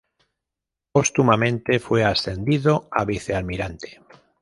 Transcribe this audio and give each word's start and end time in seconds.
Póstumamente 0.93 1.79
fue 1.79 2.03
ascendido 2.03 2.87
a 2.89 3.05
vicealmirante. 3.05 4.01